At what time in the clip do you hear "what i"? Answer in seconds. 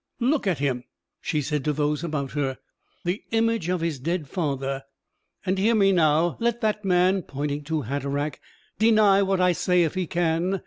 9.21-9.51